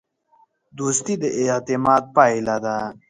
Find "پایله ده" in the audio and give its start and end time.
2.15-2.77